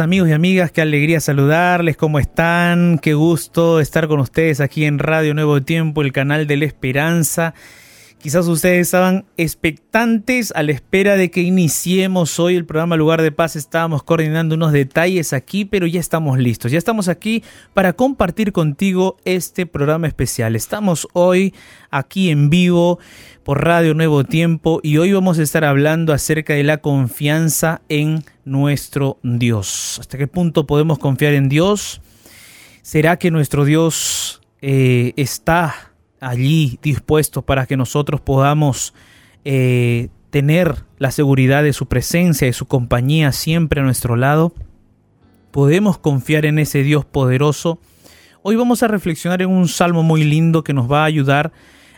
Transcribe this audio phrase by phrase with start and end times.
[0.00, 2.98] amigos y amigas, qué alegría saludarles, ¿cómo están?
[2.98, 7.54] Qué gusto estar con ustedes aquí en Radio Nuevo Tiempo, el canal de la esperanza.
[8.24, 13.30] Quizás ustedes estaban expectantes a la espera de que iniciemos hoy el programa Lugar de
[13.32, 13.54] Paz.
[13.54, 16.72] Estábamos coordinando unos detalles aquí, pero ya estamos listos.
[16.72, 20.56] Ya estamos aquí para compartir contigo este programa especial.
[20.56, 21.52] Estamos hoy
[21.90, 22.98] aquí en vivo
[23.42, 28.24] por Radio Nuevo Tiempo y hoy vamos a estar hablando acerca de la confianza en
[28.46, 29.98] nuestro Dios.
[30.00, 32.00] ¿Hasta qué punto podemos confiar en Dios?
[32.80, 35.93] ¿Será que nuestro Dios eh, está
[36.24, 38.94] allí dispuesto para que nosotros podamos
[39.44, 44.52] eh, tener la seguridad de su presencia, de su compañía siempre a nuestro lado?
[45.50, 47.78] ¿Podemos confiar en ese Dios poderoso?
[48.42, 51.52] Hoy vamos a reflexionar en un salmo muy lindo que nos va a ayudar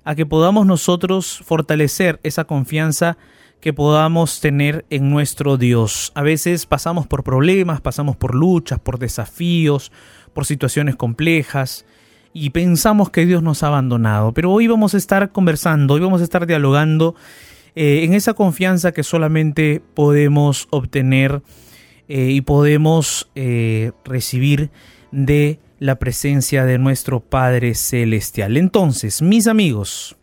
[0.04, 3.16] a que podamos nosotros fortalecer esa confianza
[3.60, 6.12] que podamos tener en nuestro Dios.
[6.14, 9.90] A veces pasamos por problemas, pasamos por luchas, por desafíos,
[10.34, 11.86] por situaciones complejas
[12.38, 14.32] y pensamos que Dios nos ha abandonado.
[14.34, 17.14] Pero hoy vamos a estar conversando, hoy vamos a estar dialogando
[17.74, 21.40] eh, en esa confianza que solamente podemos obtener
[22.08, 24.70] eh, y podemos eh, recibir
[25.12, 28.58] de la presencia de nuestro Padre Celestial.
[28.58, 30.16] Entonces, mis amigos,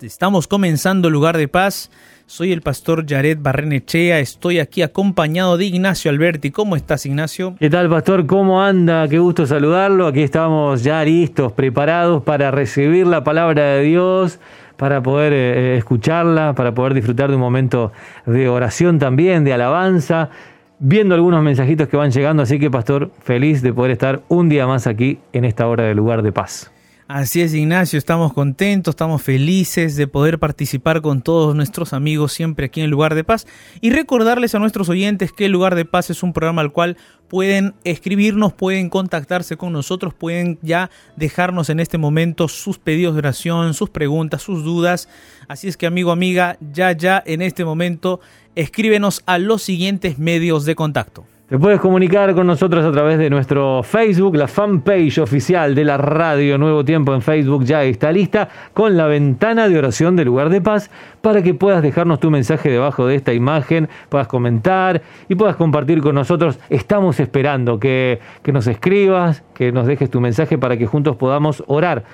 [0.00, 1.90] estamos comenzando el lugar de paz.
[2.30, 6.52] Soy el pastor Jared Barrenechea, estoy aquí acompañado de Ignacio Alberti.
[6.52, 7.56] ¿Cómo estás, Ignacio?
[7.58, 8.24] ¿Qué tal, pastor?
[8.26, 9.08] ¿Cómo anda?
[9.08, 10.06] Qué gusto saludarlo.
[10.06, 14.38] Aquí estamos ya listos, preparados para recibir la palabra de Dios,
[14.76, 17.90] para poder eh, escucharla, para poder disfrutar de un momento
[18.26, 20.30] de oración también, de alabanza
[20.78, 24.68] viendo algunos mensajitos que van llegando, así que Pastor, feliz de poder estar un día
[24.68, 26.70] más aquí en esta hora de lugar de paz.
[27.12, 32.66] Así es, Ignacio, estamos contentos, estamos felices de poder participar con todos nuestros amigos siempre
[32.66, 33.48] aquí en el Lugar de Paz
[33.80, 36.96] y recordarles a nuestros oyentes que el Lugar de Paz es un programa al cual
[37.26, 43.18] pueden escribirnos, pueden contactarse con nosotros, pueden ya dejarnos en este momento sus pedidos de
[43.18, 45.08] oración, sus preguntas, sus dudas.
[45.48, 48.20] Así es que amigo, amiga, ya, ya en este momento
[48.54, 51.26] escríbenos a los siguientes medios de contacto.
[51.50, 55.96] Te puedes comunicar con nosotros a través de nuestro Facebook, la fanpage oficial de la
[55.96, 60.48] radio Nuevo Tiempo en Facebook ya está lista con la ventana de oración del lugar
[60.48, 65.34] de paz para que puedas dejarnos tu mensaje debajo de esta imagen, puedas comentar y
[65.34, 66.60] puedas compartir con nosotros.
[66.68, 71.64] Estamos esperando que, que nos escribas, que nos dejes tu mensaje para que juntos podamos
[71.66, 72.04] orar.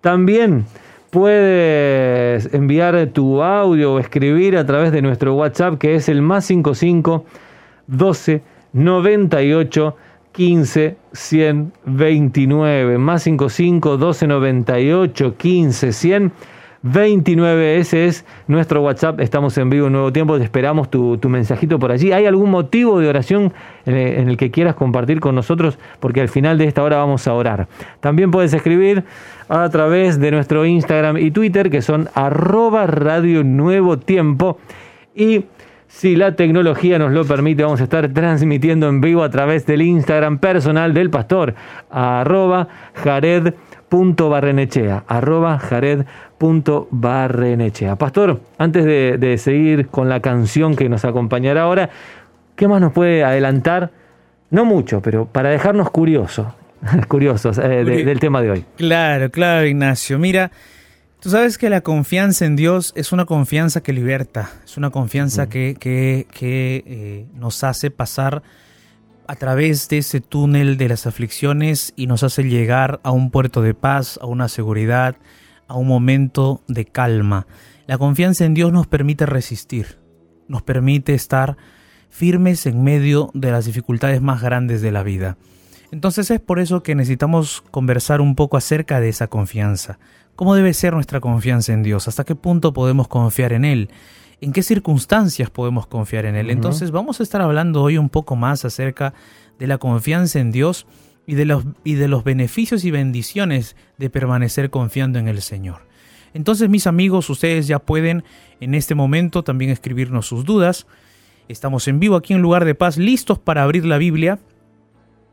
[0.00, 0.64] También
[1.10, 6.46] puedes enviar tu audio o escribir a través de nuestro WhatsApp que es el más
[6.46, 7.26] 55
[7.88, 9.96] 12 98
[10.32, 16.32] 15 129 más 55 12 98 15 100
[16.92, 21.90] 29, ese es nuestro WhatsApp, estamos en vivo Nuevo Tiempo, te esperamos tu, mensajito por
[21.90, 22.12] allí.
[22.12, 23.52] ¿Hay algún motivo de oración
[23.86, 25.78] en el que quieras compartir con nosotros?
[25.98, 27.66] Porque al final de esta hora vamos a orar.
[27.98, 29.02] También puedes escribir
[29.48, 34.58] a través de nuestro Instagram y Twitter, que son arroba Radio Nuevo Tiempo.
[35.14, 35.46] Y
[35.88, 39.82] si la tecnología nos lo permite, vamos a estar transmitiendo en vivo a través del
[39.82, 41.54] Instagram personal del pastor,
[41.90, 47.94] arroba jared.barrenechea, arroba jared.barrenechea.
[47.96, 51.90] Pastor, antes de, seguir con la canción que nos acompañará ahora,
[52.56, 53.90] ¿qué más nos puede adelantar?
[54.50, 56.46] No mucho, pero para dejarnos curiosos,
[57.08, 58.64] curiosos eh, del tema de hoy.
[58.76, 60.18] Claro, claro, Ignacio.
[60.18, 60.50] Mira,
[61.26, 65.48] Tú sabes que la confianza en Dios es una confianza que liberta, es una confianza
[65.48, 68.44] que, que, eh, nos hace pasar
[69.26, 73.60] a través de ese túnel de las aflicciones y nos hace llegar a un puerto
[73.60, 75.16] de paz, a una seguridad,
[75.66, 77.48] a un momento de calma.
[77.88, 79.98] La confianza en Dios nos permite resistir,
[80.46, 81.56] nos permite estar
[82.08, 85.36] firmes en medio de las dificultades más grandes de la vida.
[85.90, 89.98] Entonces es por eso que necesitamos conversar un poco acerca de esa confianza.
[90.34, 92.08] ¿Cómo debe ser nuestra confianza en Dios?
[92.08, 93.90] ¿Hasta qué punto podemos confiar en Él?
[94.40, 96.50] ¿En qué circunstancias podemos confiar en Él?
[96.50, 99.14] Entonces vamos a estar hablando hoy un poco más acerca
[99.58, 100.86] de la confianza en Dios
[101.26, 105.86] y de los, y de los beneficios y bendiciones de permanecer confiando en el Señor.
[106.34, 108.24] Entonces mis amigos, ustedes ya pueden
[108.60, 110.86] en este momento también escribirnos sus dudas.
[111.48, 114.38] Estamos en vivo aquí en Lugar de Paz, listos para abrir la Biblia.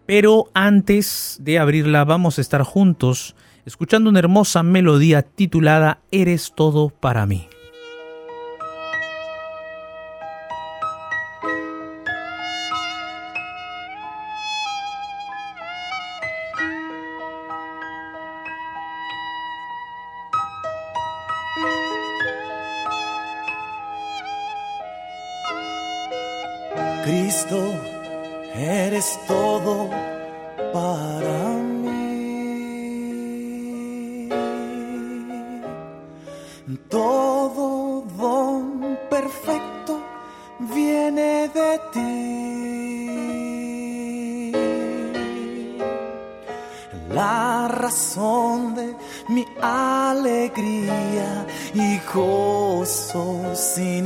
[0.05, 3.35] Pero antes de abrirla vamos a estar juntos
[3.65, 7.47] escuchando una hermosa melodía titulada Eres todo para mí.
[47.13, 48.95] La razón de
[49.27, 54.05] mi alegría y gozo sin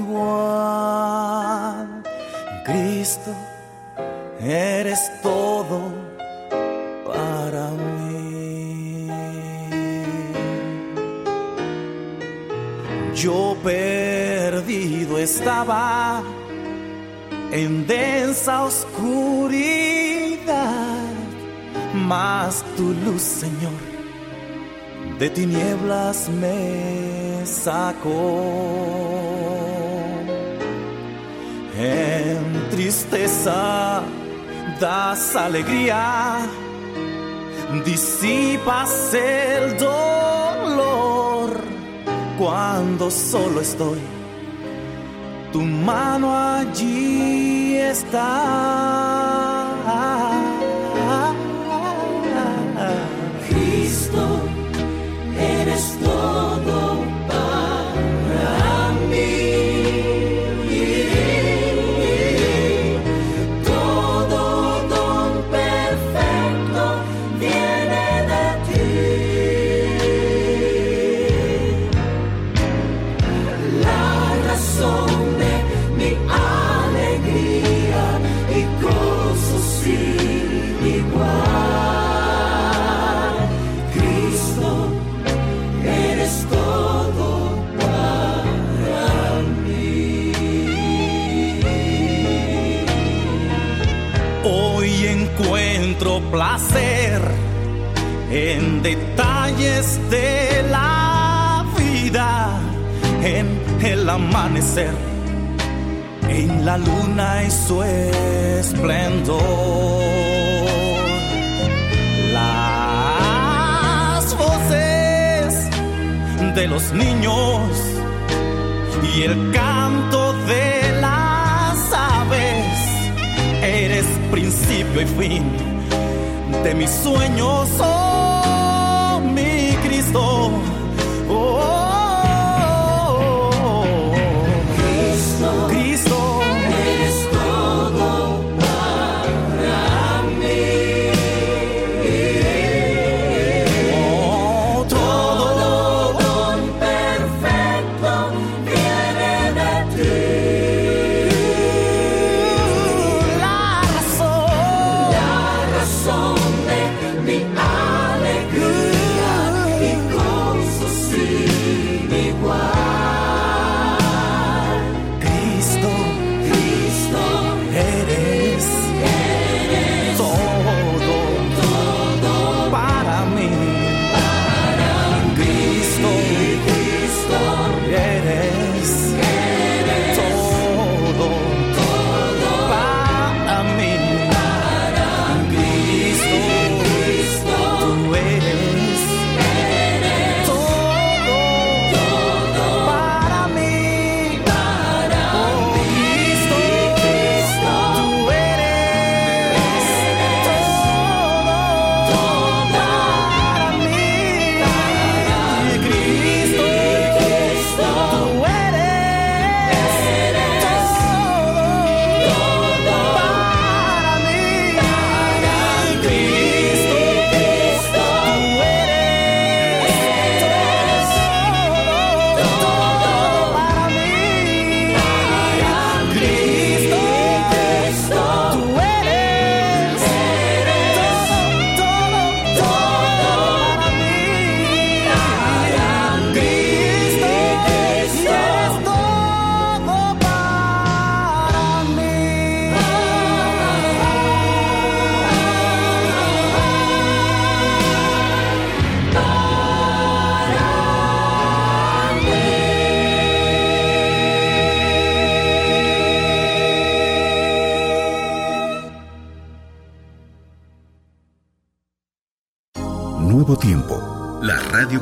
[0.00, 0.98] igual.
[2.64, 3.30] Cristo,
[4.40, 5.80] eres todo
[7.06, 9.08] para mí.
[13.14, 16.22] Yo perdido estaba
[17.50, 19.87] en densa oscuridad,
[22.08, 23.80] mas tu luz, Señor,
[25.18, 28.14] de tinieblas me sacó.
[31.76, 34.02] En tristeza
[34.80, 36.38] das alegría,
[37.84, 41.50] disipas el dolor
[42.38, 44.00] cuando solo estoy,
[45.52, 49.57] tu mano allí está.
[54.08, 54.47] Cristo,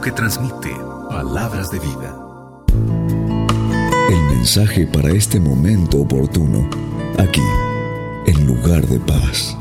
[0.06, 0.70] que transmite
[1.10, 2.16] palabras de vida.
[4.08, 6.70] El mensaje para este momento oportuno,
[7.18, 7.42] aquí,
[8.26, 9.58] en lugar de paz.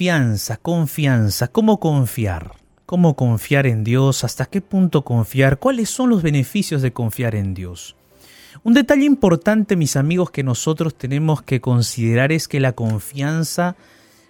[0.00, 1.48] Confianza, confianza.
[1.48, 2.52] ¿Cómo confiar?
[2.86, 4.24] ¿Cómo confiar en Dios?
[4.24, 5.58] ¿Hasta qué punto confiar?
[5.58, 7.96] ¿Cuáles son los beneficios de confiar en Dios?
[8.64, 13.76] Un detalle importante, mis amigos, que nosotros tenemos que considerar es que la confianza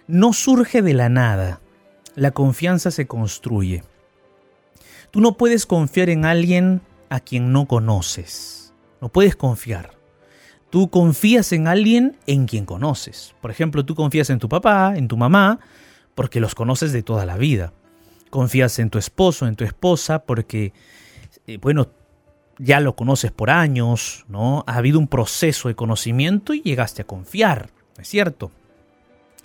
[0.07, 1.61] no surge de la nada.
[2.15, 3.81] La confianza se construye.
[5.09, 8.73] Tú no puedes confiar en alguien a quien no conoces.
[8.99, 10.00] No puedes confiar.
[10.71, 13.35] Tú confías en alguien en quien conoces.
[13.41, 15.59] Por ejemplo, tú confías en tu papá, en tu mamá,
[16.15, 17.73] porque los conoces de toda la vida.
[18.29, 20.71] Confías en tu esposo, en tu esposa, porque,
[21.45, 21.89] eh, bueno,
[22.57, 24.63] ya lo conoces por años, ¿no?
[24.65, 28.49] Ha habido un proceso de conocimiento y llegaste a confiar, ¿no es cierto?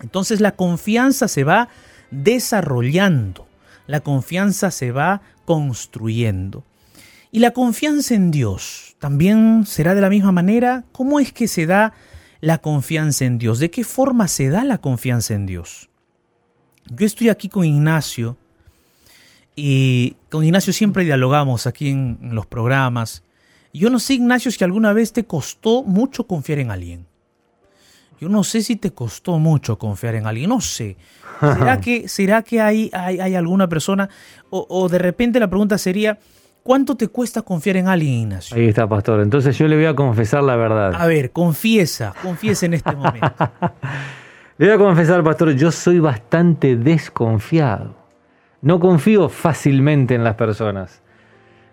[0.00, 1.68] Entonces la confianza se va
[2.12, 3.48] desarrollando,
[3.88, 6.62] la confianza se va construyendo.
[7.32, 10.84] Y la confianza en Dios también será de la misma manera.
[10.92, 11.92] ¿Cómo es que se da
[12.40, 13.58] la confianza en Dios?
[13.58, 15.88] ¿De qué forma se da la confianza en Dios?
[16.88, 18.36] Yo estoy aquí con Ignacio
[19.56, 23.22] y con Ignacio siempre dialogamos aquí en, los programas.
[23.72, 27.06] Yo no sé, Ignacio, si alguna vez te costó mucho confiar en alguien.
[28.20, 30.96] Yo no sé si te costó mucho confiar en alguien, no sé.
[31.40, 34.08] ¿Será que, será que hay, hay, alguna persona?
[34.48, 36.18] O, de repente la pregunta sería,
[36.66, 38.56] ¿cuánto te cuesta confiar en alguien, Ignacio?
[38.56, 39.20] Ahí está, pastor.
[39.20, 40.94] Entonces yo le voy a confesar la verdad.
[40.94, 43.32] A ver, confiesa, confiesa en este momento.
[44.58, 47.94] le voy a confesar, pastor, yo soy bastante desconfiado.
[48.60, 51.02] No confío fácilmente en las personas.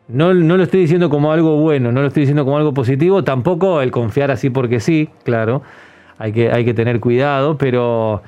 [0.08, 3.24] No, no, lo estoy diciendo como algo bueno, no lo estoy diciendo como algo positivo,
[3.24, 5.64] tampoco el confiar así porque sí, claro
[6.18, 8.22] hay que, hay que tener cuidado, pero,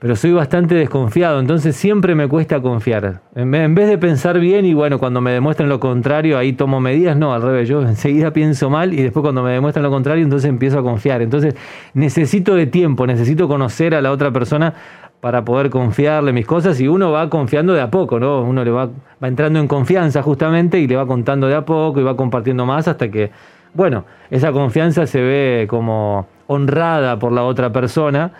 [0.00, 3.20] pero soy bastante desconfiado, entonces siempre me cuesta confiar.
[3.34, 7.18] En vez de pensar bien y bueno, cuando me demuestran lo contrario, ahí tomo medidas,
[7.18, 10.48] no, al revés, yo enseguida pienso mal y después cuando me demuestran lo contrario, entonces
[10.48, 11.20] empiezo a confiar.
[11.20, 11.54] Entonces
[11.92, 14.72] necesito de tiempo, necesito conocer a la otra persona
[15.20, 18.40] para poder confiarle mis cosas y uno va confiando de a poco, ¿no?
[18.40, 18.88] Uno le va,
[19.22, 22.64] va entrando en confianza justamente y le va contando de a poco y va compartiendo
[22.64, 23.30] más hasta que,
[23.74, 28.32] bueno, esa confianza se ve como honrada por la otra persona,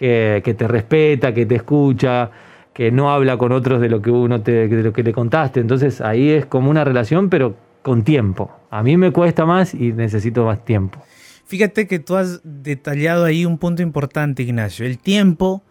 [0.00, 2.30] que, te respeta, que te escucha,
[2.72, 5.60] que no habla con otros de lo que uno te, de lo que le contaste.
[5.60, 8.50] Entonces ahí es como una relación, pero con tiempo.
[8.70, 11.02] A mí me cuesta más y necesito más tiempo.
[11.44, 14.86] Fíjate que tú has detallado ahí un punto importante, Ignacio.
[14.86, 15.62] El tiempo,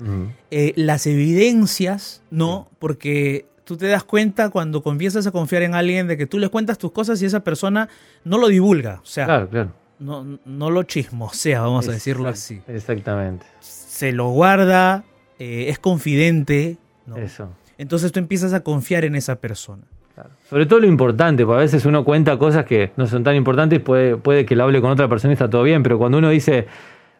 [0.52, 2.70] eh, las evidencias, ¿no?
[2.80, 6.50] Porque tú te das cuenta cuando comienzas a confiar en alguien de que tú le
[6.50, 7.88] cuentas tus cosas y esa persona
[8.26, 9.00] no lo divulga.
[9.02, 12.62] O sea, claro, claro no, no lo chismosea, vamos a decirlo así.
[12.68, 13.46] Exactamente.
[14.00, 15.03] Se lo guarda,
[15.39, 16.77] eh, es confidente.
[17.18, 17.50] Eso.
[17.77, 19.84] Entonces tú empiezas a confiar en esa persona.
[20.50, 23.82] Sobre todo lo importante, porque a veces uno cuenta cosas que no son tan importantes,
[23.82, 26.29] puede, puede que lo hable con otra persona y está todo bien, pero cuando uno
[26.29, 26.68] dice,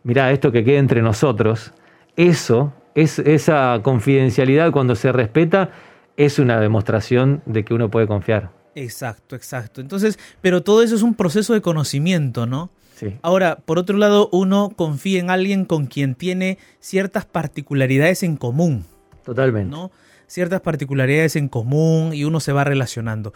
[0.03, 1.74] mira, esto que quede entre nosotros,
[2.15, 5.71] eso, es, esa confidencialidad cuando se respeta,
[6.15, 8.51] es una demostración de que uno puede confiar.
[8.73, 9.82] Exacto, exacto.
[9.82, 12.69] Entonces, pero todo eso es un proceso de conocimiento, ¿no?
[12.99, 13.17] Sí.
[13.21, 18.83] Ahora, por otro lado, uno confía en alguien con quien tiene ciertas particularidades en común.
[19.23, 19.71] Totalmente.
[19.71, 19.91] ¿no?
[20.27, 23.31] Ciertas particularidades en común y uno se va relacionando.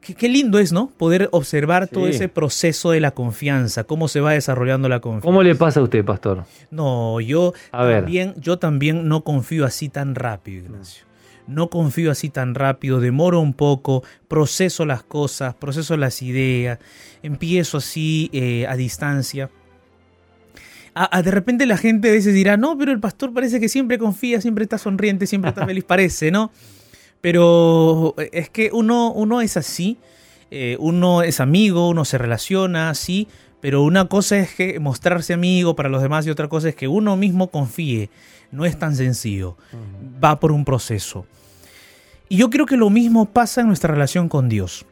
[0.00, 0.88] Qué, lindo es, ¿no?
[0.96, 5.26] Poder observar todo ese proceso de la confianza, cómo se va desarrollando la confianza.
[5.26, 6.44] ¿Cómo le pasa a usted, pastor?
[6.72, 11.11] No, yo también, yo también no confío así tan rápido, Ignacio no
[11.70, 16.78] confío así tan rápido, demoro un poco, proceso las cosas, proceso las ideas,
[17.22, 19.50] empiezo así eh, a distancia.
[21.24, 24.40] de repente la gente a veces dirá, no, pero el pastor parece que siempre confía,
[24.40, 26.50] siempre está sonriente, siempre está feliz, parece, ¿no?
[27.20, 29.98] Pero es que uno, uno es así,
[30.50, 33.28] eh, uno es amigo, uno se relaciona así,
[33.60, 36.88] pero una cosa es que mostrarse amigo para los demás y otra cosa es que
[36.88, 38.10] uno mismo confíe
[38.52, 39.56] no es tan sencillo,
[40.22, 41.26] va por un proceso.
[42.28, 44.86] Y yo creo que lo mismo pasa en nuestra relación con Dios.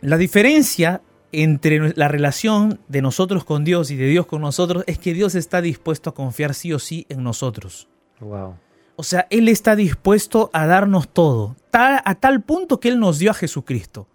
[0.00, 1.02] La diferencia
[1.32, 5.34] entre la relación de nosotros con Dios y de Dios con nosotros es que Dios
[5.34, 7.88] está dispuesto a confiar sí o sí en nosotros.
[8.20, 8.54] Wow.
[8.96, 13.30] O sea, Él está dispuesto a darnos todo, a tal punto que Él nos dio
[13.30, 14.06] a Jesucristo.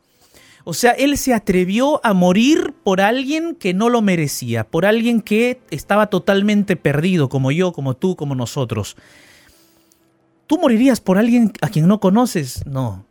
[0.66, 5.22] O sea, él se atrevió a morir por alguien que no lo merecía, por alguien
[5.22, 8.96] que estaba totalmente perdido, como yo, como tú, como nosotros.
[10.48, 12.66] ¿Tú morirías por alguien a quien no conoces?
[12.66, 13.06] No.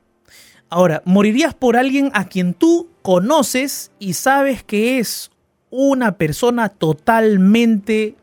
[0.70, 5.30] Ahora, ¿morirías por alguien a quien tú conoces y sabes que es
[5.68, 8.14] una persona totalmente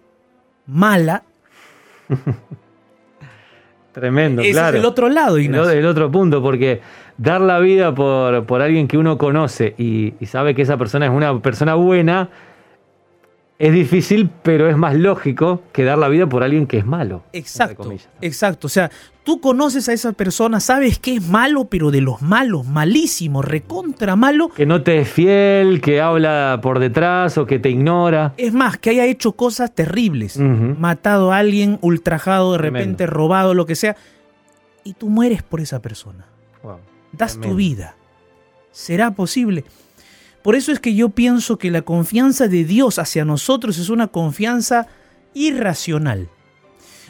[0.65, 1.23] mala?
[3.91, 4.77] Tremendo, claro.
[4.77, 5.69] Es el otro lado, Ignacio.
[5.71, 6.81] El, otro punto, porque
[7.19, 11.11] dar la vida por, por alguien que uno conoce y, sabe que esa persona es
[11.11, 12.29] una persona buena,
[13.59, 17.23] es difícil, pero es más lógico que dar la vida por alguien que es malo.
[17.33, 18.67] Exacto, exacto.
[18.67, 18.89] O sea,
[19.25, 24.15] tú conoces a esa persona, sabes que es malo, pero de los malos, malísimo, recontra
[24.15, 24.47] malo.
[24.47, 28.33] Que no te es fiel, que habla por detrás o que te ignora.
[28.37, 30.37] Es más, que haya hecho cosas terribles.
[30.37, 33.97] Matado a alguien, ultrajado, de repente robado, lo que sea.
[34.85, 36.28] Y tú mueres por esa persona.
[37.11, 37.95] Das tu vida.
[38.71, 39.65] ¿Será posible?
[40.43, 44.07] Por eso es que yo pienso que la confianza de Dios hacia nosotros es una
[44.07, 44.87] confianza
[45.33, 46.29] irracional.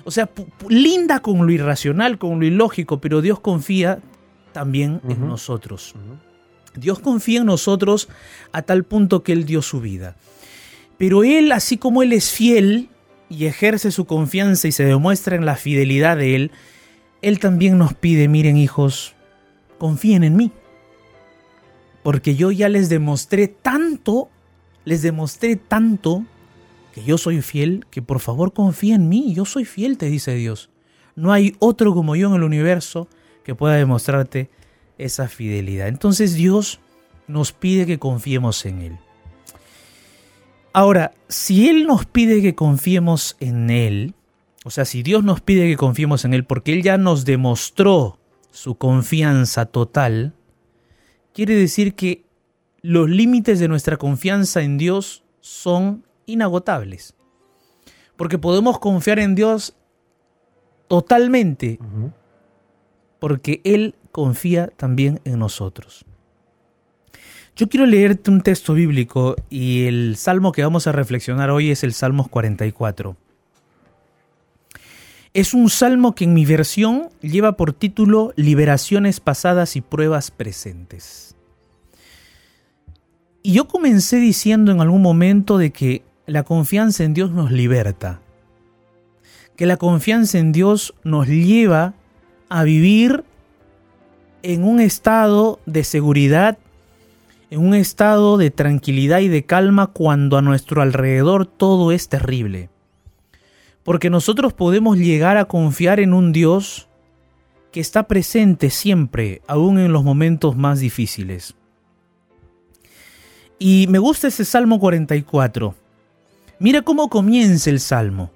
[0.04, 0.30] O sea,
[0.68, 4.00] linda con lo irracional, con lo ilógico, pero Dios confía
[4.52, 5.94] también en nosotros.
[6.76, 8.10] Dios confía en nosotros
[8.52, 10.16] a tal punto que Él dio su vida.
[10.98, 12.90] Pero Él, así como Él es fiel
[13.30, 16.52] y ejerce su confianza y se demuestra en la fidelidad de Él,
[17.22, 19.16] Él también nos pide, miren hijos,
[19.80, 20.52] confíen en mí
[22.04, 24.30] porque yo ya les demostré tanto,
[24.86, 26.26] les demostré tanto
[26.94, 30.34] que yo soy fiel, que por favor confía en mí, yo soy fiel, te dice
[30.36, 30.70] Dios.
[31.16, 33.08] No hay otro como yo en el universo
[33.44, 34.50] que pueda demostrarte
[34.98, 35.88] esa fidelidad.
[35.88, 36.80] Entonces Dios
[37.28, 38.98] nos pide que confiemos en Él.
[40.72, 44.14] Ahora, si Él nos pide que confiemos en Él,
[44.64, 48.18] o sea, si Dios nos pide que confiemos en Él porque Él ya nos demostró
[48.52, 50.34] su confianza total,
[51.34, 52.26] quiere decir que
[52.82, 57.16] los límites de nuestra confianza en Dios son inagotables.
[58.16, 59.76] Porque podemos confiar en Dios
[60.88, 61.80] totalmente,
[63.20, 66.06] porque Él confía también en nosotros.
[67.56, 71.84] Yo quiero leerte un texto bíblico y el salmo que vamos a reflexionar hoy es
[71.84, 73.18] el Salmos 44.
[75.40, 81.34] Es un salmo que en mi versión lleva por título Liberaciones pasadas y pruebas presentes.
[83.42, 88.20] Y yo comencé diciendo en algún momento de que la confianza en Dios nos liberta,
[89.56, 91.94] que la confianza en Dios nos lleva
[92.50, 93.24] a vivir
[94.44, 96.58] en un estado de seguridad,
[97.50, 102.70] en un estado de tranquilidad y de calma cuando a nuestro alrededor todo es terrible.
[103.84, 106.88] Porque nosotros podemos llegar a confiar en un Dios
[107.72, 111.56] que está presente siempre, aún en los momentos más difíciles.
[113.58, 115.76] Y me gusta ese Salmo 44.
[116.60, 118.32] Mira cómo comienza el Salmo.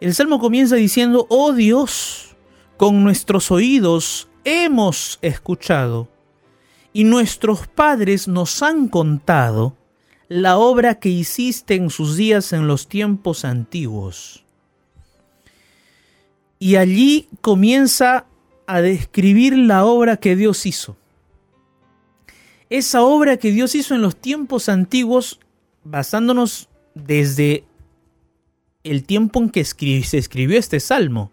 [0.00, 2.36] El Salmo comienza diciendo, oh Dios,
[2.76, 6.08] con nuestros oídos hemos escuchado
[6.92, 9.76] y nuestros padres nos han contado
[10.28, 14.45] la obra que hiciste en sus días en los tiempos antiguos.
[16.66, 18.26] Y allí comienza
[18.66, 20.96] a describir la obra que Dios hizo.
[22.70, 25.38] Esa obra que Dios hizo en los tiempos antiguos,
[25.84, 27.62] basándonos desde
[28.82, 31.30] el tiempo en que se escribió este salmo.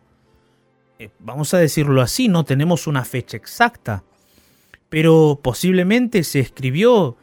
[1.00, 4.04] Eh, vamos a decirlo así, no tenemos una fecha exacta,
[4.90, 7.18] pero posiblemente se escribió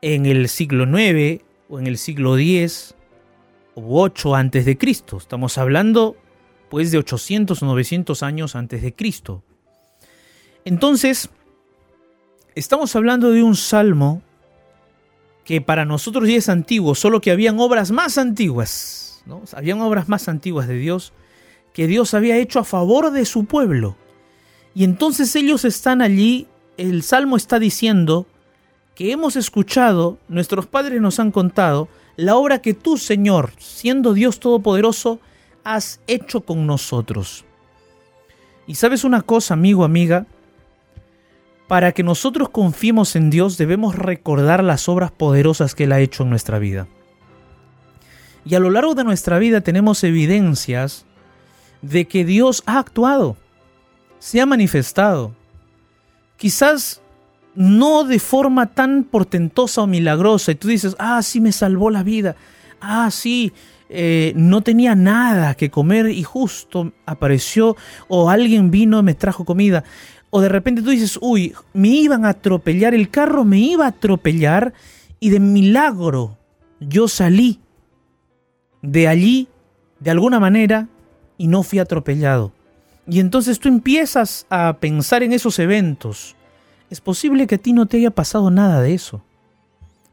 [0.00, 2.94] en el siglo IX o en el siglo X
[3.74, 5.16] u 8 antes de Cristo.
[5.16, 6.16] Estamos hablando
[6.68, 9.42] pues de 800 o 900 años antes de Cristo.
[10.64, 11.30] Entonces,
[12.54, 14.22] estamos hablando de un salmo
[15.44, 19.42] que para nosotros ya es antiguo, solo que habían obras más antiguas, ¿no?
[19.52, 21.12] Habían obras más antiguas de Dios
[21.72, 23.96] que Dios había hecho a favor de su pueblo.
[24.74, 26.48] Y entonces ellos están allí,
[26.78, 28.26] el salmo está diciendo
[28.94, 34.40] que hemos escuchado, nuestros padres nos han contado, la obra que tú, Señor, siendo Dios
[34.40, 35.20] Todopoderoso,
[35.66, 37.44] has hecho con nosotros.
[38.68, 40.26] Y sabes una cosa, amigo, amiga,
[41.66, 46.22] para que nosotros confiemos en Dios debemos recordar las obras poderosas que Él ha hecho
[46.22, 46.86] en nuestra vida.
[48.44, 51.04] Y a lo largo de nuestra vida tenemos evidencias
[51.82, 53.36] de que Dios ha actuado,
[54.20, 55.34] se ha manifestado.
[56.36, 57.02] Quizás
[57.56, 60.52] no de forma tan portentosa o milagrosa.
[60.52, 62.36] Y tú dices, ah, sí me salvó la vida.
[62.80, 63.52] Ah, sí,
[63.88, 67.76] eh, no tenía nada que comer y justo apareció
[68.08, 69.84] o alguien vino y me trajo comida.
[70.30, 73.88] O de repente tú dices, uy, me iban a atropellar, el carro me iba a
[73.88, 74.72] atropellar
[75.20, 76.36] y de milagro
[76.80, 77.60] yo salí
[78.82, 79.48] de allí
[80.00, 80.88] de alguna manera
[81.38, 82.52] y no fui atropellado.
[83.08, 86.34] Y entonces tú empiezas a pensar en esos eventos.
[86.90, 89.22] Es posible que a ti no te haya pasado nada de eso.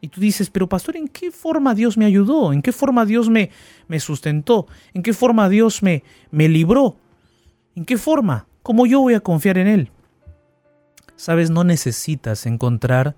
[0.04, 2.52] Y tú dices, pero pastor, ¿en qué forma Dios me ayudó?
[2.52, 3.48] ¿En qué forma Dios me,
[3.88, 4.66] me sustentó?
[4.92, 6.98] ¿En qué forma Dios me, me libró?
[7.74, 8.46] ¿En qué forma?
[8.62, 9.90] ¿Cómo yo voy a confiar en Él?
[11.16, 13.16] Sabes, no necesitas encontrar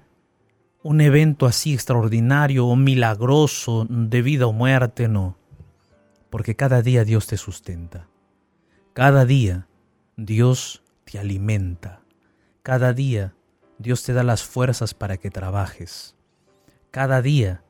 [0.84, 5.36] un evento así extraordinario o milagroso de vida o muerte, no.
[6.30, 8.06] Porque cada día Dios te sustenta.
[8.92, 9.66] Cada día
[10.16, 12.02] Dios te alimenta.
[12.62, 13.34] Cada día
[13.76, 16.15] Dios te da las fuerzas para que trabajes.
[16.96, 17.62] Cada día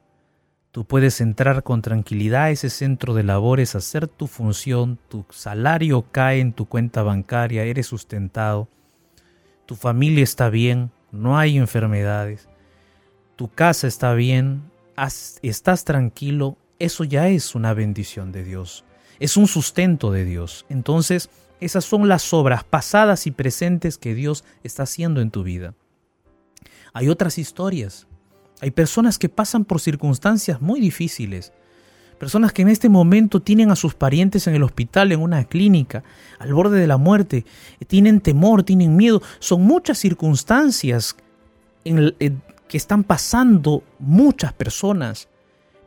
[0.71, 6.07] tú puedes entrar con tranquilidad a ese centro de labores, hacer tu función, tu salario
[6.13, 8.69] cae en tu cuenta bancaria, eres sustentado
[9.67, 12.49] tu familia está bien, no hay enfermedades,
[13.35, 14.71] tu casa está bien,
[15.43, 18.85] estás tranquilo, eso ya es una bendición de Dios,
[19.19, 20.67] es un sustento de Dios.
[20.69, 25.75] Entonces, esas son las obras pasadas y presentes que Dios está haciendo en tu vida.
[26.93, 28.07] Hay otras historias.
[28.61, 31.53] Hay personas que pasan por circunstancias muy difíciles,
[32.19, 36.03] Personas que en este momento tienen a sus parientes en el hospital, en una clínica,
[36.39, 37.45] al borde de la muerte,
[37.89, 39.21] tienen temor, tienen miedo.
[39.39, 41.17] Son muchas circunstancias
[41.85, 42.15] en
[42.69, 45.29] que están pasando muchas personas,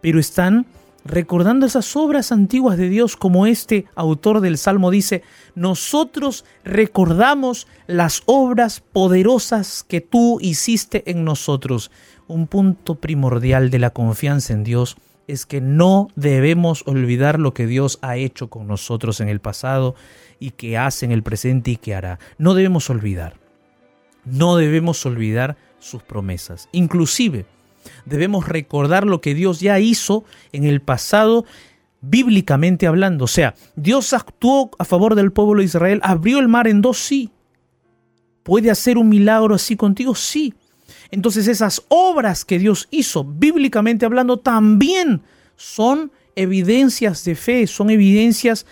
[0.01, 0.67] pero están
[1.03, 5.23] recordando esas obras antiguas de Dios como este autor del Salmo dice,
[5.55, 11.89] nosotros recordamos las obras poderosas que tú hiciste en nosotros.
[12.29, 17.65] Un punto primordial de la confianza en Dios es que no debemos olvidar lo que
[17.65, 19.95] Dios ha hecho con nosotros en el pasado
[20.39, 22.19] y que hace en el presente y que hará.
[22.37, 23.37] No debemos olvidar.
[24.25, 26.69] No debemos olvidar sus promesas.
[26.71, 27.47] Inclusive,
[28.05, 31.45] debemos recordar lo que Dios ya hizo en el pasado
[31.99, 33.25] bíblicamente hablando.
[33.25, 36.99] O sea, Dios actuó a favor del pueblo de Israel, abrió el mar en dos,
[36.99, 37.31] sí.
[38.43, 40.13] ¿Puede hacer un milagro así contigo?
[40.13, 40.53] Sí.
[41.11, 45.21] Entonces esas obras que Dios hizo, bíblicamente hablando, también
[45.55, 48.65] son evidencias de fe, son evidencias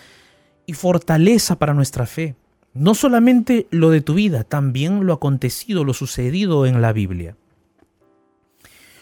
[0.66, 2.36] y fortaleza para nuestra fe.
[2.74, 7.36] No solamente lo de tu vida, también lo acontecido, lo sucedido en la Biblia.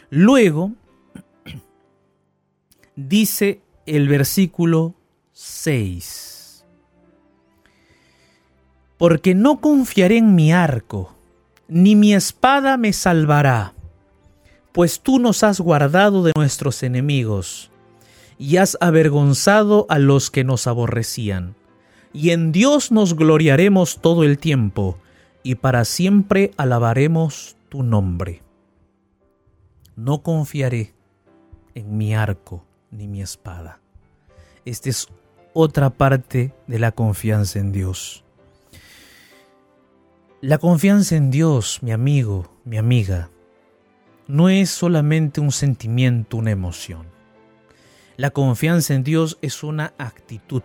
[0.10, 0.71] Luego,
[2.95, 4.95] dice el versículo
[5.34, 6.65] 6,
[8.97, 11.14] porque no confiaré en mi arco,
[11.67, 13.73] ni mi espada me salvará,
[14.71, 17.71] pues tú nos has guardado de nuestros enemigos,
[18.38, 21.56] y has avergonzado a los que nos aborrecían.
[22.12, 24.97] Y en Dios nos gloriaremos todo el tiempo,
[25.43, 28.41] y para siempre alabaremos tu nombre.
[29.95, 30.93] No confiaré
[31.73, 33.80] en mi arco ni mi espada.
[34.65, 35.08] Esta es
[35.54, 38.24] otra parte de la confianza en Dios.
[40.47, 43.31] La confianza en Dios, mi amigo, mi amiga,
[44.27, 47.08] no es solamente un sentimiento, una emoción.
[48.15, 50.62] La confianza en Dios es una actitud.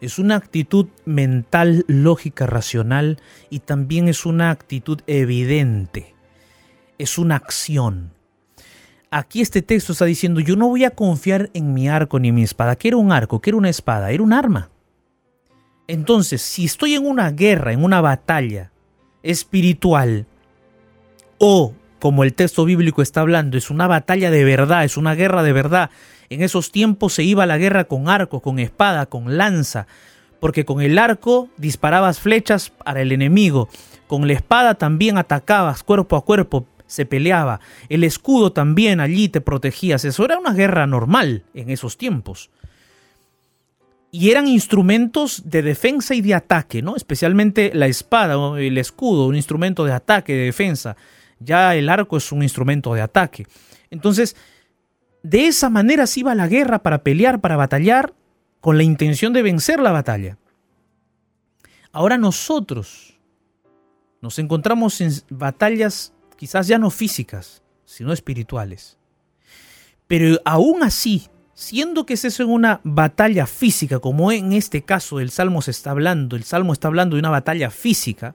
[0.00, 3.18] Es una actitud mental, lógica, racional
[3.50, 6.14] y también es una actitud evidente.
[6.96, 8.12] Es una acción.
[9.10, 12.36] Aquí este texto está diciendo, yo no voy a confiar en mi arco ni en
[12.36, 12.76] mi espada.
[12.76, 13.40] ¿Qué era un arco?
[13.40, 14.12] ¿Qué era una espada?
[14.12, 14.70] Era un arma.
[15.88, 18.70] Entonces, si estoy en una guerra, en una batalla
[19.22, 20.26] espiritual,
[21.38, 25.42] o como el texto bíblico está hablando, es una batalla de verdad, es una guerra
[25.42, 25.90] de verdad.
[26.30, 29.86] En esos tiempos se iba a la guerra con arco, con espada, con lanza,
[30.40, 33.68] porque con el arco disparabas flechas para el enemigo,
[34.06, 37.60] con la espada también atacabas cuerpo a cuerpo, se peleaba.
[37.88, 40.04] El escudo también allí te protegías.
[40.04, 42.50] Eso era una guerra normal en esos tiempos.
[44.12, 46.96] Y eran instrumentos de defensa y de ataque, ¿no?
[46.96, 50.96] Especialmente la espada o el escudo, un instrumento de ataque, de defensa.
[51.38, 53.46] Ya el arco es un instrumento de ataque.
[53.90, 54.36] Entonces,
[55.22, 58.14] de esa manera se iba la guerra para pelear, para batallar,
[58.60, 60.38] con la intención de vencer la batalla.
[61.92, 63.18] Ahora nosotros
[64.20, 68.98] nos encontramos en batallas quizás ya no físicas, sino espirituales.
[70.06, 71.28] Pero aún así,
[71.60, 75.90] siendo que es eso una batalla física, como en este caso el Salmo se está
[75.90, 78.34] hablando, el Salmo está hablando de una batalla física,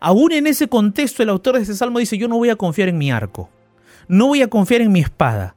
[0.00, 2.88] aún en ese contexto el autor de este Salmo dice, yo no voy a confiar
[2.88, 3.48] en mi arco,
[4.08, 5.54] no voy a confiar en mi espada.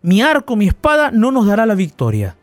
[0.00, 2.36] Mi arco, mi espada no nos dará la victoria.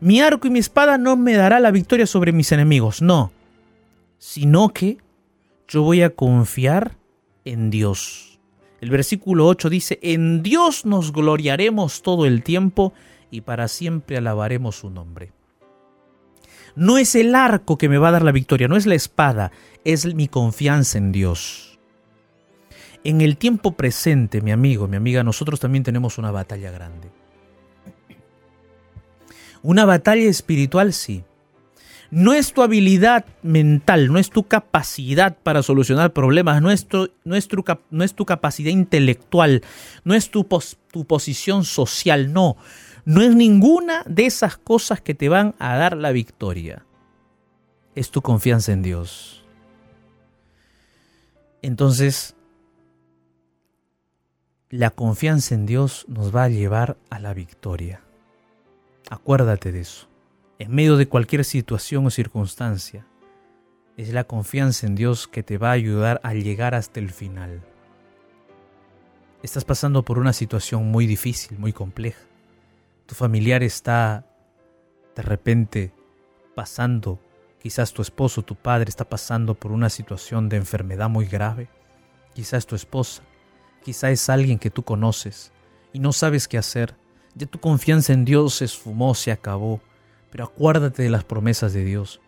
[0.00, 3.32] Mi arco y mi espada no me dará la victoria sobre mis enemigos, no.
[4.18, 4.96] Sino que
[5.68, 6.96] yo voy a confiar
[7.44, 8.38] en Dios.
[8.80, 12.94] El versículo 8 dice, en Dios nos gloriaremos todo el tiempo
[13.30, 15.32] y para siempre alabaremos su nombre.
[16.76, 19.50] No es el arco que me va a dar la victoria, no es la espada,
[19.84, 21.78] es mi confianza en Dios.
[23.02, 27.10] En el tiempo presente, mi amigo, mi amiga, nosotros también tenemos una batalla grande.
[29.62, 31.24] Una batalla espiritual, sí,
[32.10, 37.10] no es tu habilidad mental, no es tu capacidad para solucionar problemas, no es tu,
[37.24, 39.62] no es tu, capacidad intelectual,
[40.02, 40.44] no es tu,
[40.90, 42.56] tu posición social, no.
[43.10, 46.86] No es ninguna de esas cosas que te van a dar la victoria.
[47.96, 49.44] Es tu confianza en Dios.
[51.60, 52.36] Entonces,
[54.68, 58.00] la confianza en Dios nos va a llevar a la victoria.
[59.10, 60.06] Acuérdate de eso
[60.60, 63.08] en medio de cualquier situación o circunstancia.
[63.96, 67.60] Es la confianza en Dios que te va a ayudar a llegar hasta el final.
[69.42, 72.29] Estás pasando por una situación muy difícil, muy compleja.
[73.10, 74.24] Tu familiar está
[75.16, 75.92] de repente
[76.54, 77.18] pasando,
[77.60, 81.68] quizás tu esposo, tu padre está pasando por una situación de enfermedad muy grave.
[82.34, 83.24] Quizás tu esposa,
[83.84, 85.50] quizás es alguien que tú conoces
[85.92, 86.94] y no sabes qué hacer.
[87.34, 89.80] Ya tu confianza en Dios se esfumó, se acabó
[90.30, 92.20] pero acuérdate de las promesas de Dios.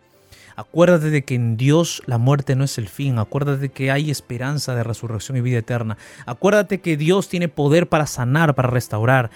[0.57, 3.21] Acuérdate de que en Dios la muerte no es el fin.
[3.21, 5.97] Acuérdate de que hay esperanza de resurrección y vida eterna.
[6.27, 9.31] Acuérdate que Dios tiene poder para sanar, para restaurar.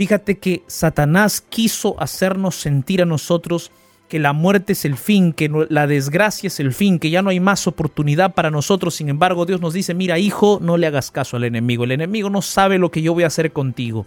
[0.00, 3.70] Fíjate que Satanás quiso hacernos sentir a nosotros
[4.08, 7.28] que la muerte es el fin, que la desgracia es el fin, que ya no
[7.28, 8.94] hay más oportunidad para nosotros.
[8.94, 11.84] Sin embargo, Dios nos dice, mira hijo, no le hagas caso al enemigo.
[11.84, 14.06] El enemigo no sabe lo que yo voy a hacer contigo.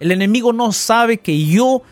[0.00, 1.82] El enemigo no sabe que yo,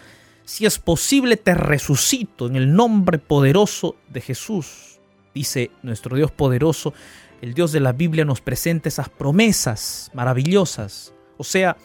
[0.47, 4.99] si es posible, te resucito en el nombre poderoso de Jesús.
[5.35, 6.95] Dice nuestro Dios poderoso,
[7.43, 11.13] el Dios de la Biblia nos presenta esas promesas maravillosas.
[11.37, 11.77] O sea,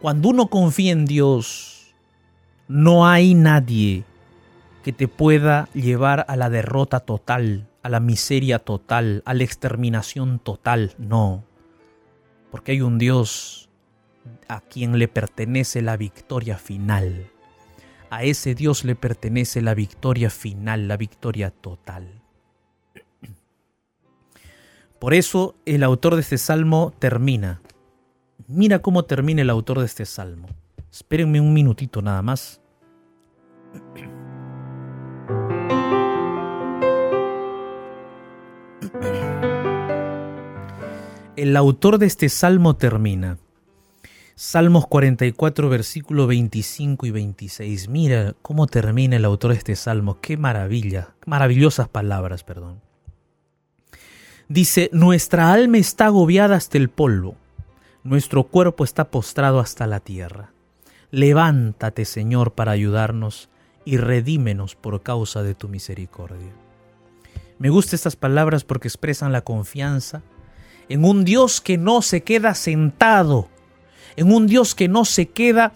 [0.00, 1.94] cuando uno confía en Dios,
[2.68, 4.04] no hay nadie
[4.82, 10.38] que te pueda llevar a la derrota total, a la miseria total, a la exterminación
[10.38, 10.94] total.
[10.96, 11.44] No.
[12.50, 13.68] Porque hay un Dios
[14.48, 17.30] a quien le pertenece la victoria final.
[18.08, 22.22] A ese Dios le pertenece la victoria final, la victoria total.
[24.98, 27.60] Por eso el autor de este salmo termina.
[28.52, 30.48] Mira cómo termina el autor de este salmo.
[30.90, 32.60] Espérenme un minutito nada más.
[41.36, 43.38] El autor de este salmo termina.
[44.34, 47.88] Salmos 44, versículo 25 y 26.
[47.88, 50.18] Mira cómo termina el autor de este salmo.
[50.20, 51.14] Qué maravilla.
[51.24, 52.80] Maravillosas palabras, perdón.
[54.48, 57.36] Dice, nuestra alma está agobiada hasta el polvo.
[58.02, 60.52] Nuestro cuerpo está postrado hasta la tierra.
[61.10, 63.50] Levántate, Señor, para ayudarnos
[63.84, 66.52] y redímenos por causa de tu misericordia.
[67.58, 70.22] Me gustan estas palabras porque expresan la confianza
[70.88, 73.48] en un Dios que no se queda sentado,
[74.16, 75.72] en un Dios que no se queda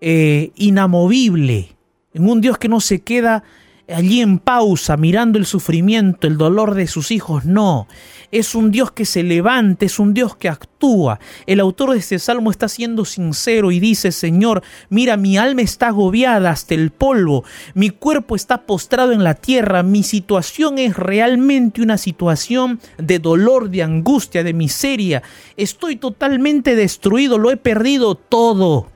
[0.00, 1.76] eh, inamovible,
[2.14, 3.42] en un Dios que no se queda
[3.88, 7.44] allí en pausa, mirando el sufrimiento, el dolor de sus hijos.
[7.44, 7.86] No,
[8.32, 11.20] es un Dios que se levanta, es un Dios que actúa.
[11.46, 15.88] El autor de este salmo está siendo sincero y dice, Señor, mira, mi alma está
[15.88, 17.44] agobiada hasta el polvo,
[17.74, 23.70] mi cuerpo está postrado en la tierra, mi situación es realmente una situación de dolor,
[23.70, 25.22] de angustia, de miseria.
[25.56, 28.88] Estoy totalmente destruido, lo he perdido todo.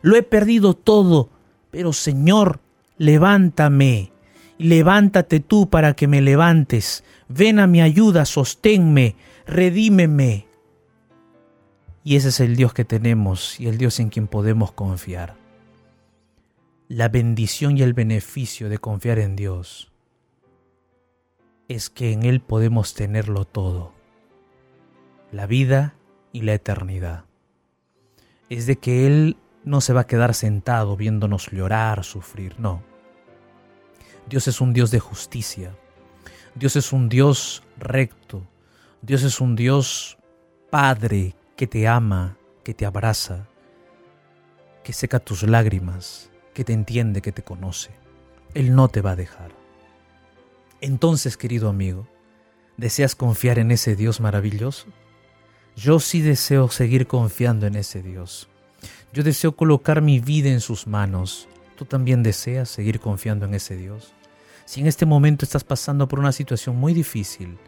[0.00, 1.28] Lo he perdido todo.
[1.70, 2.60] Pero Señor,
[3.02, 4.12] levántame,
[4.58, 10.46] levántate tú para que me levantes, ven a mi ayuda, sosténme, redímeme.
[12.04, 15.34] Y ese es el Dios que tenemos y el Dios en quien podemos confiar.
[16.86, 19.90] La bendición y el beneficio de confiar en Dios
[21.66, 23.92] es que en Él podemos tenerlo todo,
[25.32, 25.96] la vida
[26.32, 27.24] y la eternidad.
[28.48, 32.91] Es de que Él no se va a quedar sentado viéndonos llorar, sufrir, no.
[34.28, 35.74] Dios es un Dios de justicia.
[36.54, 38.46] Dios es un Dios recto.
[39.00, 40.18] Dios es un Dios
[40.70, 43.46] Padre que te ama, que te abraza,
[44.82, 47.90] que seca tus lágrimas, que te entiende, que te conoce.
[48.54, 49.50] Él no te va a dejar.
[50.80, 52.08] Entonces, querido amigo,
[52.76, 54.86] ¿deseas confiar en ese Dios maravilloso?
[55.76, 58.48] Yo sí deseo seguir confiando en ese Dios.
[59.12, 61.48] Yo deseo colocar mi vida en sus manos
[61.82, 64.14] ¿Tú también deseas seguir confiando en ese Dios?
[64.66, 67.58] Si en este momento estás pasando por una situación muy difícil,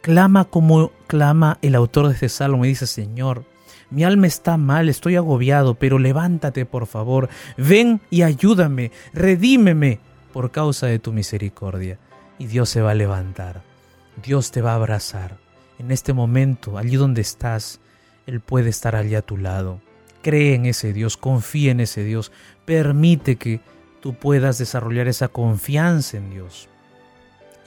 [0.00, 3.44] clama como clama el autor de este salmo y dice, Señor,
[3.88, 10.00] mi alma está mal, estoy agobiado, pero levántate por favor, ven y ayúdame, redímeme
[10.32, 12.00] por causa de tu misericordia.
[12.40, 13.62] Y Dios se va a levantar,
[14.24, 15.38] Dios te va a abrazar.
[15.78, 17.78] En este momento, allí donde estás,
[18.26, 19.80] Él puede estar allí a tu lado.
[20.22, 22.32] Cree en ese Dios, confía en ese Dios,
[22.64, 23.60] permite que
[24.00, 26.68] tú puedas desarrollar esa confianza en Dios.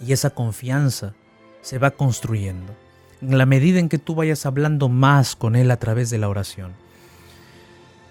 [0.05, 1.13] Y esa confianza
[1.61, 2.75] se va construyendo
[3.21, 6.29] en la medida en que tú vayas hablando más con Él a través de la
[6.29, 6.73] oración.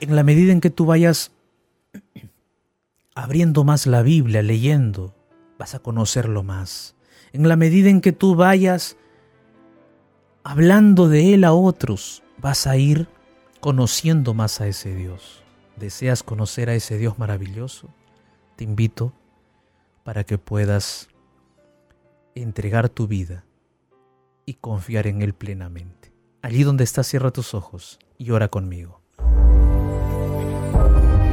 [0.01, 1.33] En la medida en que tú vayas
[3.15, 5.15] abriendo más la Biblia, leyendo,
[5.59, 6.97] vas a conocerlo más.
[7.33, 8.97] En la medida en que tú vayas
[10.43, 13.09] hablando de Él a otros, vas a ir
[13.65, 15.43] conociendo más a ese Dios.
[15.79, 17.89] ¿Deseas conocer a ese Dios maravilloso?
[18.57, 19.15] Te invito
[20.03, 21.09] para que puedas
[22.35, 23.47] entregar tu vida
[24.45, 26.13] y confiar en Él plenamente.
[26.43, 29.01] Allí donde estás, cierra tus ojos y ora conmigo.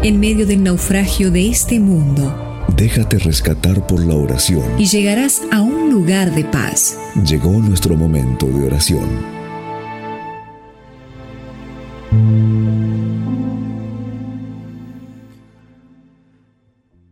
[0.02, 2.34] En medio del naufragio de este mundo,
[2.78, 6.98] déjate rescatar por la oración y llegarás a un lugar de paz.
[7.26, 9.41] Llegó nuestro momento de oración.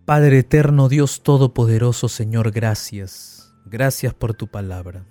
[0.10, 3.54] Padre eterno, Dios Todopoderoso, Señor, gracias.
[3.68, 5.06] Gracias por tu palabra.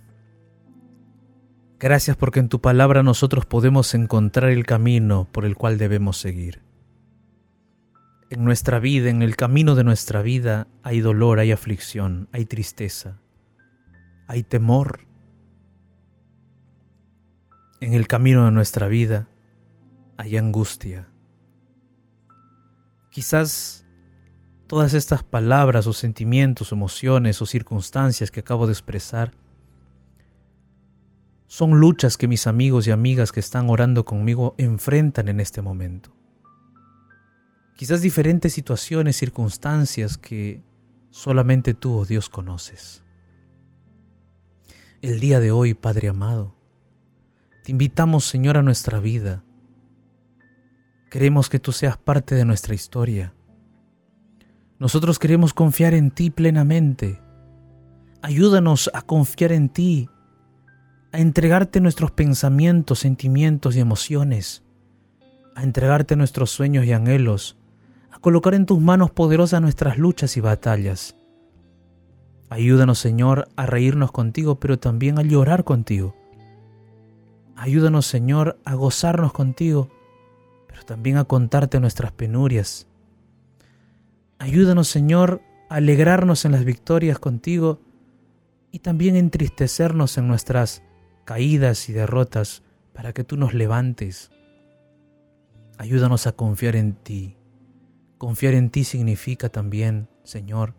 [1.78, 6.64] Gracias porque en tu palabra nosotros podemos encontrar el camino por el cual debemos seguir.
[8.28, 13.20] En nuestra vida, en el camino de nuestra vida, hay dolor, hay aflicción, hay tristeza,
[14.26, 15.07] hay temor.
[17.80, 19.28] En el camino de nuestra vida
[20.16, 21.07] hay angustia.
[23.12, 23.84] Quizás
[24.68, 29.32] todas estas palabras o sentimientos, emociones o circunstancias que acabo de expresar
[31.48, 36.14] son luchas que mis amigos y amigas que están orando conmigo enfrentan en este momento.
[37.74, 40.62] Quizás diferentes situaciones, circunstancias que
[41.10, 43.02] solamente tú, oh Dios, conoces.
[45.00, 46.54] El día de hoy, Padre amado,
[47.64, 49.42] te invitamos, Señor, a nuestra vida.
[51.10, 53.32] Queremos que tú seas parte de nuestra historia.
[54.79, 57.20] Nosotros queremos confiar en ti plenamente.
[58.22, 60.09] Ayúdanos a confiar en ti
[61.12, 64.62] a entregarte nuestros pensamientos, sentimientos y emociones,
[65.55, 67.57] a entregarte nuestros sueños y anhelos,
[68.11, 71.16] a colocar en tus manos poderosas nuestras luchas y batallas.
[72.51, 76.14] Ayúdanos, Señor, a reírnos contigo, pero también a llorar contigo.
[77.57, 79.89] Ayúdanos, Señor, a gozarnos contigo,
[80.66, 82.87] pero también a contarte nuestras penurias.
[84.39, 87.80] Ayúdanos, Señor, a alegrarnos en las victorias contigo
[88.70, 90.82] y también entristecernos en nuestras
[91.24, 92.62] caídas y derrotas
[92.93, 94.30] para que tú nos levantes.
[95.76, 97.36] Ayúdanos a confiar en ti.
[98.16, 100.74] Confiar en ti significa también, Señor,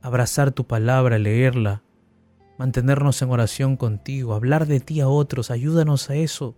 [0.00, 1.82] abrazar tu palabra, leerla,
[2.58, 5.50] mantenernos en oración contigo, hablar de ti a otros.
[5.50, 6.56] Ayúdanos a eso,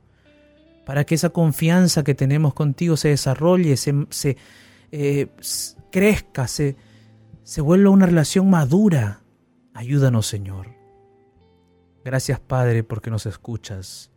[0.85, 4.37] para que esa confianza que tenemos contigo se desarrolle, se,
[4.93, 5.29] eh,
[5.97, 6.77] crezca, se,
[7.43, 9.23] se vuelva una relación madura.
[9.73, 10.75] Ayúdanos, Señor.
[12.05, 14.13] Gracias Padre porque nos escuchas.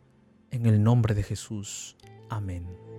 [0.50, 1.96] En el nombre de Jesús.
[2.28, 2.89] Amén.